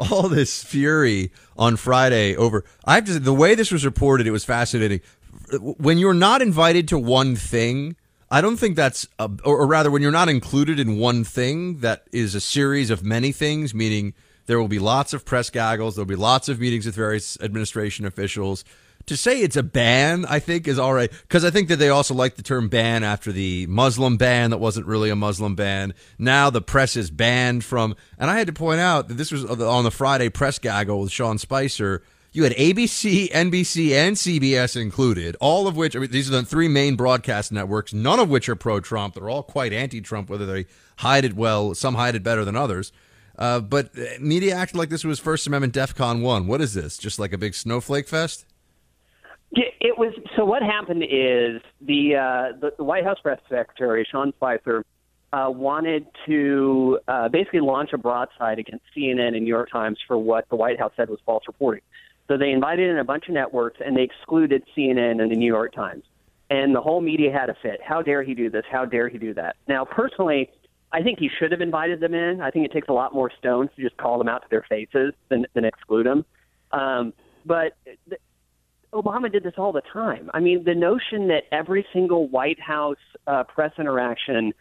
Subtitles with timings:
[0.00, 2.64] all this fury on Friday over.
[2.84, 5.00] I have to say, the way this was reported, it was fascinating.
[5.60, 7.96] When you're not invited to one thing,
[8.30, 11.78] I don't think that's, a, or, or rather, when you're not included in one thing
[11.80, 14.14] that is a series of many things, meaning
[14.46, 18.06] there will be lots of press gaggles, there'll be lots of meetings with various administration
[18.06, 18.64] officials
[19.06, 21.10] to say it's a ban, I think, is all right.
[21.10, 24.58] Because I think that they also like the term ban after the Muslim ban that
[24.58, 25.94] wasn't really a Muslim ban.
[26.18, 27.96] Now the press is banned from.
[28.18, 31.12] And I had to point out that this was on the Friday press gaggle with
[31.12, 32.02] Sean Spicer.
[32.32, 36.44] You had ABC, NBC, and CBS included, all of which, I mean, these are the
[36.44, 39.14] three main broadcast networks, none of which are pro Trump.
[39.14, 40.66] They're all quite anti Trump, whether they
[40.98, 42.92] hide it well, some hide it better than others.
[43.36, 43.90] Uh, but
[44.20, 46.46] media acted like this was First Amendment DEF CON 1.
[46.46, 46.98] What is this?
[46.98, 48.44] Just like a big snowflake fest?
[49.52, 50.44] It was so.
[50.44, 54.84] What happened is the uh, the, the White House press secretary Sean Spicer
[55.32, 60.18] uh, wanted to uh, basically launch a broadside against CNN and New York Times for
[60.18, 61.82] what the White House said was false reporting.
[62.28, 65.52] So they invited in a bunch of networks and they excluded CNN and the New
[65.52, 66.04] York Times.
[66.48, 67.80] And the whole media had a fit.
[67.84, 68.64] How dare he do this?
[68.70, 69.56] How dare he do that?
[69.68, 70.50] Now, personally,
[70.92, 72.40] I think he should have invited them in.
[72.40, 74.64] I think it takes a lot more stones to just call them out to their
[74.68, 76.24] faces than, than exclude them.
[76.72, 77.12] Um,
[77.44, 77.76] but
[78.92, 80.30] Obama did this all the time.
[80.34, 84.52] I mean, the notion that every single White House uh, press interaction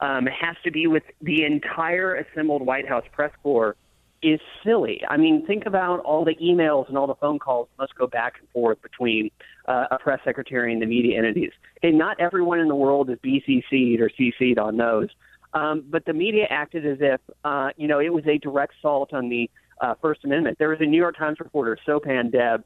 [0.00, 3.76] um, has to be with the entire assembled White House press corps
[4.22, 5.00] is silly.
[5.08, 8.34] I mean, think about all the emails and all the phone calls must go back
[8.40, 9.30] and forth between
[9.66, 11.52] uh, a press secretary and the media entities.
[11.82, 15.08] And not everyone in the world is BCC'd or CC'd on those.
[15.54, 19.14] Um, but the media acted as if, uh, you know, it was a direct assault
[19.14, 19.48] on the
[19.80, 20.58] uh, First Amendment.
[20.58, 22.64] There was a New York Times reporter, Sopan Deb,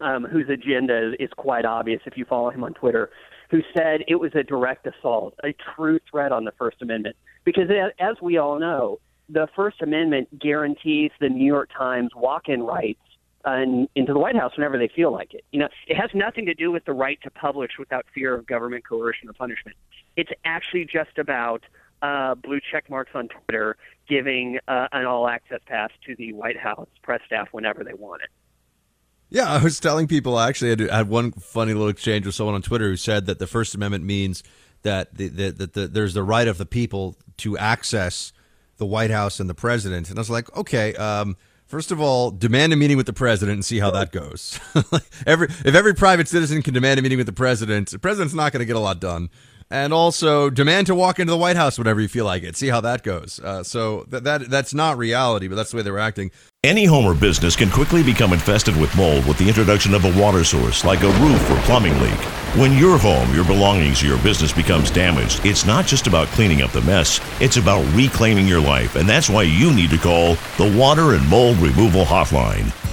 [0.00, 3.10] um, whose agenda is quite obvious if you follow him on Twitter,
[3.50, 7.16] who said it was a direct assault, a true threat on the First Amendment.
[7.44, 8.98] Because as we all know,
[9.28, 13.00] the First Amendment guarantees the New York Times walk-in rights
[13.44, 13.62] uh,
[13.94, 15.44] into the White House whenever they feel like it.
[15.52, 18.46] You know, it has nothing to do with the right to publish without fear of
[18.46, 19.76] government coercion or punishment.
[20.16, 21.62] It's actually just about
[22.02, 23.76] uh, blue check marks on Twitter
[24.08, 28.30] giving uh, an all-access pass to the White House press staff whenever they want it.
[29.28, 32.62] Yeah, I was telling people actually I had one funny little exchange with someone on
[32.62, 34.42] Twitter who said that the First Amendment means
[34.82, 38.32] that the, the, the, the, there's the right of the people to access
[38.76, 40.10] the White House and the president.
[40.10, 43.56] And I was like, okay, um, first of all, demand a meeting with the president
[43.56, 44.60] and see how that goes.
[45.26, 48.52] every if every private citizen can demand a meeting with the president, the president's not
[48.52, 49.28] going to get a lot done
[49.70, 52.56] and also demand to walk into the White House whenever you feel like it.
[52.56, 53.40] See how that goes.
[53.40, 56.30] Uh, so that, that that's not reality, but that's the way they're acting.
[56.64, 60.20] Any home or business can quickly become infested with mold with the introduction of a
[60.20, 62.18] water source, like a roof or plumbing leak.
[62.56, 66.62] When your home, your belongings, or your business becomes damaged, it's not just about cleaning
[66.62, 70.34] up the mess, it's about reclaiming your life, and that's why you need to call
[70.56, 72.72] the Water and Mold Removal Hotline.